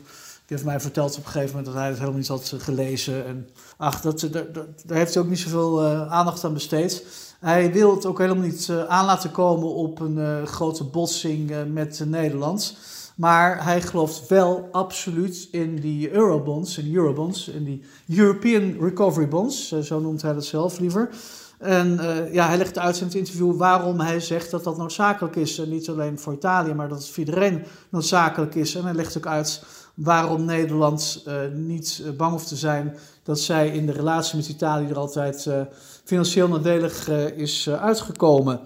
die 0.46 0.58
heeft 0.58 0.70
mij 0.70 0.80
verteld 0.80 1.18
op 1.18 1.26
een 1.26 1.32
gegeven 1.32 1.56
moment 1.56 1.66
dat 1.66 1.76
hij 1.76 1.88
het 1.88 1.98
helemaal 1.98 2.20
niet 2.20 2.28
had 2.28 2.54
gelezen. 2.58 3.26
En 3.26 3.50
ach, 3.78 4.02
dat, 4.02 4.20
daar, 4.32 4.52
daar 4.86 4.98
heeft 4.98 5.14
hij 5.14 5.24
ook 5.24 5.30
niet 5.30 5.40
zoveel 5.40 5.84
aandacht 6.10 6.44
aan 6.44 6.54
besteed. 6.54 7.04
Hij 7.40 7.72
wil 7.72 7.96
het 7.96 8.06
ook 8.06 8.18
helemaal 8.18 8.44
niet 8.44 8.68
uh, 8.72 8.84
aan 8.84 9.06
laten 9.06 9.32
komen 9.32 9.74
op 9.74 10.00
een 10.00 10.18
uh, 10.18 10.44
grote 10.44 10.84
botsing 10.84 11.52
met 11.74 12.04
Nederland. 12.06 12.78
Maar 13.16 13.64
hij 13.64 13.82
gelooft 13.82 14.28
wel 14.28 14.70
absoluut 14.72 15.48
in 15.52 15.76
die 15.76 16.12
eurobonds, 16.12 16.78
in 16.78 16.84
die 16.84 16.96
eurobonds, 16.96 17.48
in 17.48 17.64
die 17.64 17.82
European 18.18 18.76
Recovery 18.80 19.28
Bonds, 19.28 19.80
zo 19.80 20.00
noemt 20.00 20.22
hij 20.22 20.34
dat 20.34 20.46
zelf 20.46 20.80
liever. 20.80 21.10
En 21.58 22.00
ja, 22.32 22.48
hij 22.48 22.58
legt 22.58 22.78
uit 22.78 23.00
in 23.00 23.06
het 23.06 23.16
interview 23.16 23.58
waarom 23.58 24.00
hij 24.00 24.20
zegt 24.20 24.52
dat 24.52 24.64
dat 24.64 24.78
noodzakelijk 24.78 25.36
is. 25.36 25.60
En 25.60 25.70
niet 25.70 25.90
alleen 25.90 26.20
voor 26.20 26.34
Italië, 26.34 26.74
maar 26.74 26.90
dat 26.90 26.98
het 26.98 27.10
voor 27.10 27.24
iedereen 27.24 27.64
noodzakelijk 27.90 28.56
is. 28.56 28.76
En 28.76 28.84
hij 28.84 28.94
legt 28.94 29.18
ook 29.18 29.28
uit 29.28 29.64
waarom 30.00 30.46
Nederland 30.46 31.24
uh, 31.28 31.36
niet 31.54 32.04
bang 32.18 32.32
hoeft 32.32 32.48
te 32.48 32.56
zijn 32.56 32.98
dat 33.24 33.40
zij 33.40 33.70
in 33.70 33.86
de 33.86 33.92
relatie 33.92 34.38
met 34.38 34.50
Italië 34.50 34.90
er 34.90 34.98
altijd 34.98 35.46
uh, 35.46 35.62
financieel 36.04 36.48
nadelig 36.48 37.10
is 37.36 37.70
uitgekomen. 37.70 38.60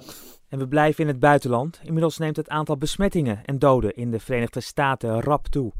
En 0.49 0.59
we 0.59 0.67
blijven 0.67 1.03
in 1.03 1.07
het 1.07 1.19
buitenland. 1.19 1.79
Inmiddels 1.83 2.17
neemt 2.17 2.35
het 2.35 2.49
aantal 2.49 2.77
besmettingen 2.77 3.41
en 3.45 3.59
doden 3.59 3.95
in 3.95 4.11
de 4.11 4.19
Verenigde 4.19 4.61
Staten 4.61 5.21
rap 5.21 5.47
toe. 5.47 5.71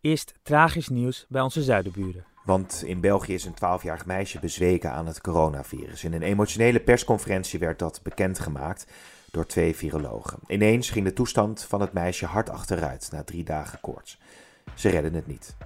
Eerst 0.00 0.34
tragisch 0.42 0.88
nieuws 0.88 1.26
bij 1.28 1.42
onze 1.42 1.62
zuidenburen. 1.62 2.24
Want 2.44 2.82
in 2.86 3.00
België 3.00 3.34
is 3.34 3.44
een 3.44 3.54
12-jarig 3.54 4.06
meisje 4.06 4.38
bezweken 4.40 4.92
aan 4.92 5.06
het 5.06 5.20
coronavirus. 5.20 6.04
In 6.04 6.12
een 6.12 6.22
emotionele 6.22 6.80
persconferentie 6.80 7.58
werd 7.58 7.78
dat 7.78 8.00
bekendgemaakt 8.02 8.86
door 9.30 9.46
twee 9.46 9.76
virologen. 9.76 10.38
Ineens 10.46 10.90
ging 10.90 11.04
de 11.04 11.12
toestand 11.12 11.64
van 11.64 11.80
het 11.80 11.92
meisje 11.92 12.26
hard 12.26 12.50
achteruit 12.50 13.08
na 13.12 13.22
drie 13.24 13.44
dagen 13.44 13.80
koorts. 13.80 14.18
Ze 14.74 14.88
redden 14.88 15.14
het 15.14 15.26
niet. 15.26 15.56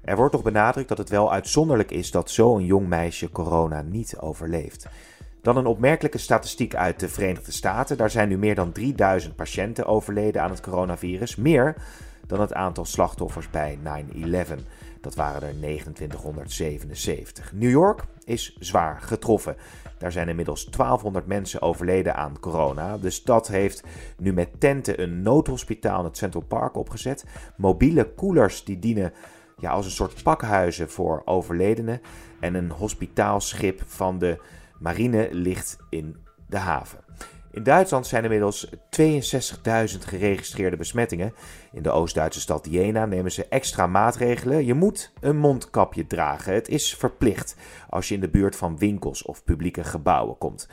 Er 0.00 0.16
wordt 0.16 0.32
toch 0.32 0.42
benadrukt 0.42 0.88
dat 0.88 0.98
het 0.98 1.08
wel 1.08 1.32
uitzonderlijk 1.32 1.90
is 1.90 2.10
dat 2.10 2.30
zo'n 2.30 2.64
jong 2.64 2.88
meisje 2.88 3.30
corona 3.30 3.82
niet 3.82 4.16
overleeft. 4.18 4.86
Dan 5.42 5.56
een 5.56 5.66
opmerkelijke 5.66 6.18
statistiek 6.18 6.74
uit 6.74 7.00
de 7.00 7.08
Verenigde 7.08 7.52
Staten. 7.52 7.96
Daar 7.96 8.10
zijn 8.10 8.28
nu 8.28 8.38
meer 8.38 8.54
dan 8.54 8.72
3000 8.72 9.36
patiënten 9.36 9.86
overleden 9.86 10.42
aan 10.42 10.50
het 10.50 10.60
coronavirus. 10.60 11.36
Meer 11.36 11.76
dan 12.26 12.40
het 12.40 12.54
aantal 12.54 12.84
slachtoffers 12.84 13.50
bij 13.50 13.78
9-11. 13.78 13.80
Dat 15.00 15.14
waren 15.14 15.42
er 15.48 15.54
2977. 15.54 17.52
New 17.52 17.70
York 17.70 18.04
is 18.24 18.56
zwaar 18.58 19.00
getroffen. 19.00 19.56
Daar 19.98 20.12
zijn 20.12 20.28
inmiddels 20.28 20.64
1200 20.64 21.26
mensen 21.26 21.62
overleden 21.62 22.16
aan 22.16 22.40
corona. 22.40 22.98
De 22.98 23.10
stad 23.10 23.48
heeft 23.48 23.82
nu 24.18 24.32
met 24.32 24.60
tenten 24.60 25.02
een 25.02 25.22
noodhospitaal 25.22 25.98
in 25.98 26.04
het 26.04 26.16
Central 26.16 26.42
Park 26.42 26.76
opgezet. 26.76 27.24
Mobiele 27.56 28.14
koelers 28.14 28.64
die 28.64 28.78
dienen 28.78 29.12
ja, 29.58 29.70
als 29.70 29.84
een 29.84 29.90
soort 29.90 30.22
pakhuizen 30.22 30.90
voor 30.90 31.22
overledenen. 31.24 32.00
En 32.40 32.54
een 32.54 32.70
hospitaalschip 32.70 33.82
van 33.86 34.18
de 34.18 34.40
marine 34.78 35.28
ligt 35.32 35.76
in 35.90 36.16
de 36.48 36.58
haven. 36.58 36.98
In 37.54 37.62
Duitsland 37.62 38.06
zijn 38.06 38.22
inmiddels 38.22 38.70
62.000 38.70 38.74
geregistreerde 39.98 40.76
besmettingen. 40.76 41.34
In 41.72 41.82
de 41.82 41.90
Oost-Duitse 41.90 42.40
stad 42.40 42.66
Jena 42.70 43.06
nemen 43.06 43.32
ze 43.32 43.46
extra 43.48 43.86
maatregelen. 43.86 44.64
Je 44.64 44.74
moet 44.74 45.12
een 45.20 45.36
mondkapje 45.36 46.06
dragen. 46.06 46.54
Het 46.54 46.68
is 46.68 46.94
verplicht 46.94 47.56
als 47.88 48.08
je 48.08 48.14
in 48.14 48.20
de 48.20 48.28
buurt 48.28 48.56
van 48.56 48.78
winkels 48.78 49.22
of 49.22 49.44
publieke 49.44 49.84
gebouwen 49.84 50.38
komt. 50.38 50.66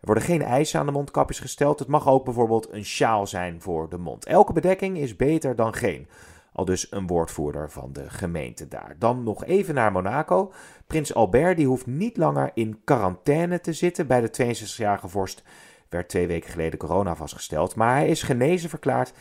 Er 0.00 0.06
worden 0.06 0.24
geen 0.24 0.42
eisen 0.42 0.80
aan 0.80 0.86
de 0.86 0.92
mondkapjes 0.92 1.38
gesteld. 1.38 1.78
Het 1.78 1.88
mag 1.88 2.08
ook 2.08 2.24
bijvoorbeeld 2.24 2.68
een 2.72 2.84
sjaal 2.84 3.26
zijn 3.26 3.60
voor 3.60 3.88
de 3.88 3.98
mond. 3.98 4.26
Elke 4.26 4.52
bedekking 4.52 4.98
is 4.98 5.16
beter 5.16 5.56
dan 5.56 5.74
geen. 5.74 6.08
Al 6.52 6.64
dus 6.64 6.86
een 6.90 7.06
woordvoerder 7.06 7.70
van 7.70 7.92
de 7.92 8.10
gemeente 8.10 8.68
daar. 8.68 8.94
Dan 8.98 9.22
nog 9.22 9.44
even 9.44 9.74
naar 9.74 9.92
Monaco. 9.92 10.52
Prins 10.86 11.14
Albert 11.14 11.56
die 11.56 11.66
hoeft 11.66 11.86
niet 11.86 12.16
langer 12.16 12.50
in 12.54 12.80
quarantaine 12.84 13.60
te 13.60 13.72
zitten 13.72 14.06
bij 14.06 14.20
de 14.20 14.56
62-jarige 14.56 15.08
vorst 15.08 15.42
werd 15.92 16.08
twee 16.08 16.26
weken 16.26 16.50
geleden 16.50 16.78
corona 16.78 17.14
vastgesteld, 17.14 17.74
maar 17.74 17.94
hij 17.94 18.08
is 18.08 18.22
genezen 18.22 18.68
verklaard 18.68 19.12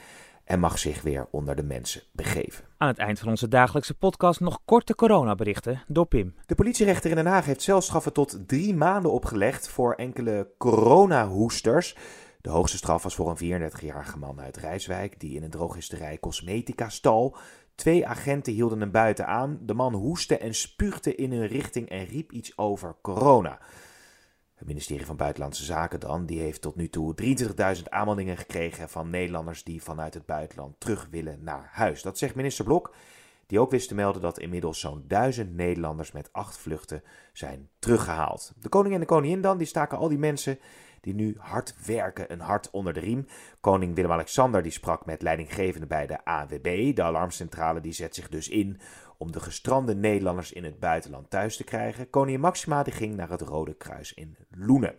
en 0.43 0.59
mag 0.59 0.79
zich 0.79 1.01
weer 1.01 1.27
onder 1.31 1.55
de 1.55 1.63
mensen 1.63 2.01
begeven. 2.11 2.65
Aan 2.77 2.87
het 2.87 2.97
eind 2.97 3.19
van 3.19 3.29
onze 3.29 3.47
dagelijkse 3.47 3.93
podcast 3.93 4.39
nog 4.39 4.59
korte 4.65 4.95
coronaberichten 4.95 5.83
door 5.87 6.05
Pim. 6.05 6.35
De 6.45 6.55
politierechter 6.55 7.09
in 7.09 7.15
Den 7.15 7.25
Haag 7.25 7.45
heeft 7.45 7.61
celstraffen 7.61 8.13
tot 8.13 8.47
drie 8.47 8.75
maanden 8.75 9.11
opgelegd 9.11 9.69
voor 9.69 9.93
enkele 9.93 10.51
coronahoesters. 10.57 11.95
De 12.41 12.49
hoogste 12.49 12.77
straf 12.77 13.03
was 13.03 13.15
voor 13.15 13.35
een 13.39 13.71
34-jarige 13.71 14.17
man 14.17 14.41
uit 14.41 14.57
Rijswijk 14.57 15.19
die 15.19 15.35
in 15.35 15.43
een 15.43 15.49
drogisterij 15.49 16.19
cosmetica 16.19 16.89
stal. 16.89 17.35
Twee 17.75 18.07
agenten 18.07 18.53
hielden 18.53 18.79
hem 18.79 18.91
buiten 18.91 19.27
aan. 19.27 19.59
De 19.61 19.73
man 19.73 19.93
hoestte 19.93 20.37
en 20.37 20.53
spuugde 20.53 21.15
in 21.15 21.31
hun 21.31 21.47
richting 21.47 21.89
en 21.89 22.05
riep 22.05 22.31
iets 22.31 22.57
over 22.57 22.95
corona. 23.01 23.59
Het 24.61 24.69
ministerie 24.69 25.05
van 25.05 25.15
Buitenlandse 25.15 25.63
Zaken 25.63 25.99
dan, 25.99 26.25
die 26.25 26.39
heeft 26.39 26.61
tot 26.61 26.75
nu 26.75 26.89
toe 26.89 27.15
23.000 27.77 27.83
aanmeldingen 27.89 28.37
gekregen 28.37 28.89
van 28.89 29.09
Nederlanders 29.09 29.63
die 29.63 29.83
vanuit 29.83 30.13
het 30.13 30.25
buitenland 30.25 30.79
terug 30.79 31.07
willen 31.11 31.43
naar 31.43 31.69
huis. 31.71 32.01
Dat 32.01 32.17
zegt 32.17 32.35
minister 32.35 32.65
Blok, 32.65 32.93
die 33.45 33.59
ook 33.59 33.71
wist 33.71 33.87
te 33.87 33.95
melden 33.95 34.21
dat 34.21 34.39
inmiddels 34.39 34.79
zo'n 34.79 35.03
duizend 35.07 35.55
Nederlanders 35.55 36.11
met 36.11 36.29
acht 36.31 36.57
vluchten 36.57 37.03
zijn 37.33 37.69
teruggehaald. 37.79 38.53
De 38.59 38.69
koning 38.69 38.93
en 38.93 38.99
de 38.99 39.05
koningin 39.05 39.41
dan, 39.41 39.57
die 39.57 39.67
staken 39.67 39.97
al 39.97 40.09
die 40.09 40.17
mensen 40.17 40.59
die 41.01 41.13
nu 41.13 41.35
hard 41.39 41.75
werken, 41.85 42.31
een 42.31 42.39
hart 42.39 42.69
onder 42.71 42.93
de 42.93 42.99
riem. 42.99 43.27
Koning 43.59 43.95
Willem-Alexander 43.95 44.63
die 44.63 44.71
sprak 44.71 45.05
met 45.05 45.21
leidinggevenden 45.21 45.89
bij 45.89 46.07
de 46.07 46.25
AWB. 46.25 46.95
De 46.95 47.03
alarmcentrale 47.03 47.81
die 47.81 47.93
zet 47.93 48.15
zich 48.15 48.29
dus 48.29 48.49
in 48.49 48.79
om 49.21 49.31
de 49.31 49.39
gestrande 49.39 49.95
Nederlanders 49.95 50.51
in 50.51 50.63
het 50.63 50.79
buitenland 50.79 51.29
thuis 51.29 51.57
te 51.57 51.63
krijgen. 51.63 52.09
Koningin 52.09 52.39
Maxima 52.39 52.83
die 52.83 52.93
ging 52.93 53.15
naar 53.15 53.29
het 53.29 53.41
Rode 53.41 53.73
Kruis 53.73 54.13
in 54.13 54.35
Loenen. 54.49 54.95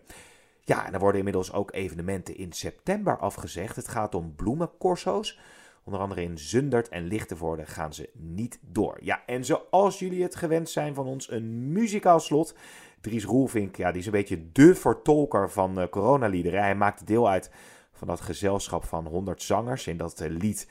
Ja, 0.61 0.85
en 0.85 0.93
er 0.93 0.99
worden 0.99 1.17
inmiddels 1.17 1.53
ook 1.53 1.73
evenementen 1.73 2.37
in 2.37 2.51
september 2.51 3.17
afgezegd. 3.17 3.75
Het 3.75 3.87
gaat 3.87 4.15
om 4.15 4.35
bloemencorso's. 4.35 5.39
Onder 5.83 6.01
andere 6.01 6.21
in 6.21 6.37
Zundert 6.37 6.89
en 6.89 7.07
Lichtenvoorde 7.07 7.65
gaan 7.65 7.93
ze 7.93 8.09
niet 8.13 8.59
door. 8.61 8.97
Ja, 9.01 9.21
en 9.25 9.45
zoals 9.45 9.99
jullie 9.99 10.23
het 10.23 10.35
gewend 10.35 10.69
zijn 10.69 10.93
van 10.93 11.05
ons, 11.05 11.31
een 11.31 11.71
muzikaal 11.71 12.19
slot. 12.19 12.55
Dries 13.01 13.25
Roelvink, 13.25 13.75
ja, 13.75 13.91
die 13.91 13.99
is 13.99 14.05
een 14.05 14.11
beetje 14.11 14.51
de 14.51 14.75
vertolker 14.75 15.49
van 15.49 15.79
uh, 15.79 15.87
coronaliederen. 15.87 16.61
Hij 16.61 16.75
maakte 16.75 17.05
deel 17.05 17.29
uit 17.29 17.51
van 17.91 18.07
dat 18.07 18.21
gezelschap 18.21 18.83
van 18.83 19.07
100 19.07 19.41
zangers 19.41 19.87
in 19.87 19.97
dat 19.97 20.21
uh, 20.21 20.29
lied 20.29 20.69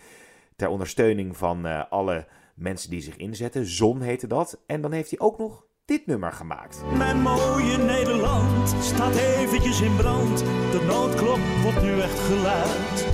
ter 0.57 0.69
ondersteuning 0.69 1.37
van 1.37 1.67
uh, 1.67 1.83
alle 1.91 2.27
mensen 2.55 2.91
die 2.91 3.01
zich 3.01 3.17
inzetten. 3.17 3.67
Zon 3.67 4.01
heette 4.01 4.27
dat. 4.27 4.59
En 4.67 4.81
dan 4.81 4.93
heeft 4.93 5.11
hij 5.11 5.19
ook 5.19 5.39
nog 5.39 5.65
dit 5.85 6.07
nummer 6.07 6.33
gemaakt. 6.33 6.83
Mijn 6.97 7.21
mooie 7.21 7.77
Nederland 7.77 8.75
staat 8.81 9.17
eventjes 9.17 9.81
in 9.81 9.97
brand. 9.97 10.39
De 10.39 10.85
noodklok 10.87 11.39
wordt 11.63 11.83
nu 11.83 12.01
echt 12.01 12.19
geluid. 12.19 13.07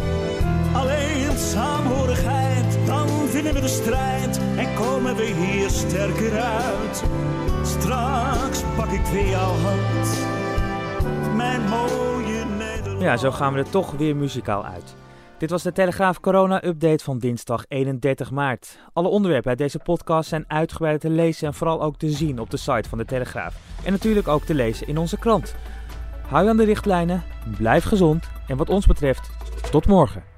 Alleen 0.73 1.09
saamhorigheid, 1.39 2.87
dan 2.87 3.09
vinden 3.09 3.55
we 3.55 3.61
de 3.61 3.69
strijd 3.69 4.41
en 4.57 4.75
komen 4.75 5.17
we 5.17 5.25
hier 5.25 5.71
sterker 5.71 6.41
uit. 6.41 7.05
Straks 7.63 8.63
pak 8.77 8.91
ik 8.91 9.05
weer 9.07 9.29
jouw 9.29 9.55
hand, 9.55 10.19
mijn 11.37 11.69
mooie 11.69 12.45
Nederland. 12.45 13.03
Ja, 13.03 13.17
zo 13.17 13.31
gaan 13.31 13.53
we 13.53 13.59
er 13.59 13.71
toch 13.71 13.91
weer 13.91 14.17
muzikaal 14.17 14.65
uit. 14.65 14.95
Dit 15.39 15.51
was 15.51 15.63
de 15.63 15.73
Telegraaf 15.73 16.21
Corona 16.21 16.65
Update 16.65 17.05
van 17.05 17.19
dinsdag 17.19 17.65
31 17.69 18.31
maart. 18.31 18.79
Alle 18.93 19.09
onderwerpen 19.09 19.49
uit 19.49 19.59
deze 19.59 19.79
podcast 19.79 20.29
zijn 20.29 20.45
uitgebreid 20.49 21.01
te 21.01 21.11
lezen 21.11 21.47
en 21.47 21.55
vooral 21.55 21.83
ook 21.83 21.97
te 21.97 22.11
zien 22.11 22.39
op 22.39 22.51
de 22.51 22.57
site 22.57 22.89
van 22.89 22.99
de 22.99 23.05
Telegraaf. 23.05 23.57
En 23.85 23.93
natuurlijk 23.93 24.29
ook 24.29 24.43
te 24.43 24.55
lezen 24.55 24.87
in 24.87 24.99
onze 24.99 25.19
krant. 25.19 25.55
Hou 26.27 26.49
aan 26.49 26.57
de 26.57 26.65
richtlijnen, 26.65 27.23
blijf 27.57 27.85
gezond 27.85 28.31
en 28.49 28.57
wat 28.57 28.69
ons 28.69 28.87
betreft, 28.87 29.31
tot 29.71 29.87
morgen. 29.87 30.38